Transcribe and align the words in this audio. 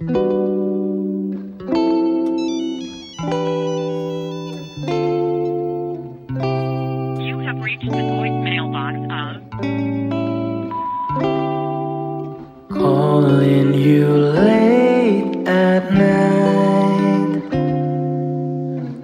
You 0.00 0.06
have 7.40 7.58
reached 7.58 7.90
the 7.90 7.90
of 7.90 8.70
Calling 12.70 13.74
you 13.74 14.06
late 14.06 15.48
at 15.48 15.92
night, 15.92 17.42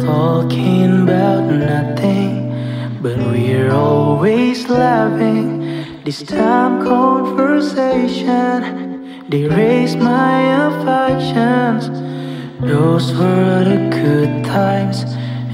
talking 0.00 1.02
about 1.04 1.52
nothing, 1.52 2.98
but 3.00 3.16
we're 3.16 3.70
always 3.70 4.68
laughing. 4.68 5.86
This 6.02 6.24
time, 6.24 6.82
conversation, 6.82 8.89
they 9.30 9.44
raise 9.46 9.96
my 9.96 10.36
affections. 10.66 11.88
Those 12.60 13.12
were 13.12 13.64
the 13.64 13.80
good 13.90 14.44
times, 14.44 15.04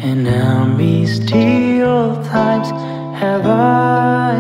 and 0.03 0.29
I 0.29 0.67
miss 0.67 1.19
the 1.19 1.83
old 1.83 2.25
times. 2.25 2.69
Have 3.21 3.47
I 3.47 4.33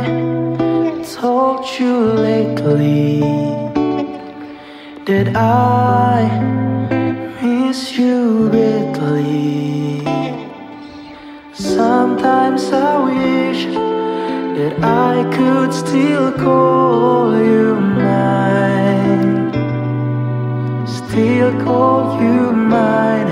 told 1.20 1.64
you 1.78 1.94
lately? 2.28 3.56
that 5.06 5.36
I 5.36 6.26
miss 7.40 7.96
you 7.96 8.50
badly. 8.50 10.02
Sometimes 11.52 12.72
I 12.72 13.04
wish 13.04 13.66
that 14.56 14.74
I 14.82 15.22
could 15.36 15.72
still 15.72 16.32
call 16.32 17.38
you 17.38 17.76
mine, 17.76 18.45
still 21.46 21.64
call 21.64 22.20
you 22.20 22.50
mine. 22.52 23.28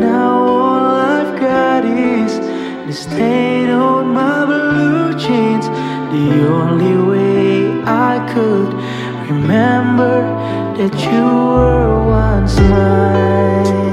Now 0.00 0.32
all 0.42 0.84
I've 0.84 1.38
got 1.38 1.84
is 1.84 2.40
the 2.86 2.92
stain 2.92 3.70
on 3.70 4.08
my 4.08 4.44
blue 4.44 5.14
jeans. 5.14 5.66
The 6.14 6.48
only 6.48 6.96
way 7.10 7.82
I 7.84 8.14
could 8.32 8.72
remember 9.30 10.22
that 10.76 10.94
you 11.06 11.24
were 11.50 12.04
once 12.04 12.58
mine. 12.58 13.83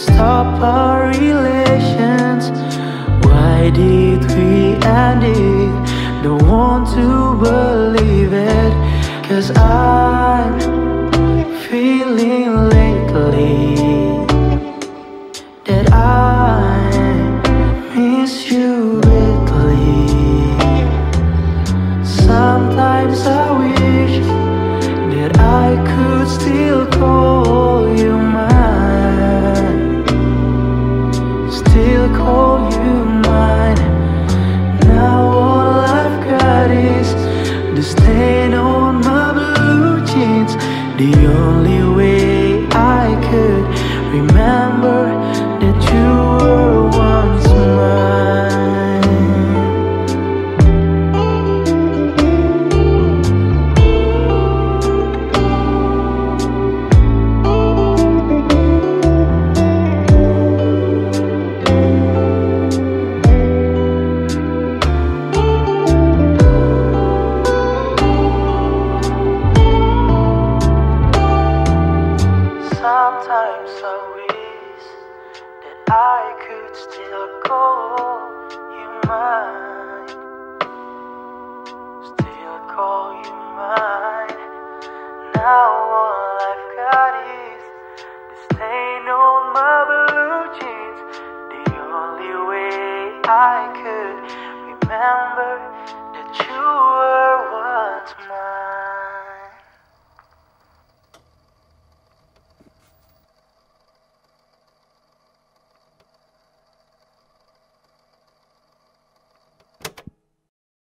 Stopped 0.00 0.62
our 0.62 1.08
relations. 1.08 2.44
Why 3.26 3.70
did 3.70 4.20
we 4.34 4.74
end 5.04 5.24
it? 5.24 6.22
Don't 6.22 6.46
want 6.48 6.88
to 6.96 7.06
believe 7.44 8.32
it. 8.32 8.72
Cause 9.28 9.50
I'm 9.56 10.58
feeling 11.68 12.68
lately 12.76 13.76
that 15.66 15.86
I 15.92 16.80
miss 17.94 18.50
you 18.50 19.00
badly. 19.02 20.06
Sometimes 22.04 23.20
I 23.26 23.39
jeans. 41.00 41.29
I 76.70 76.72
could 76.72 76.92
still 76.92 77.28
call 77.42 78.30
you 78.70 78.90
mine, 79.08 80.08
still 82.04 82.58
call 82.70 83.12
you 83.24 83.34
mine. 83.58 84.38
Now 85.34 85.66
all 85.90 86.38
I've 86.38 86.66
got 86.78 87.12
is 87.26 87.62
the 88.30 88.54
stain 88.54 89.08
on 89.10 89.52
my 89.52 89.78
blue 89.90 90.46
jeans. 90.60 91.00
The 91.50 91.64
only 91.90 92.34
way 92.48 93.18
I 93.24 93.66
could 93.82 94.22
remember 94.62 95.69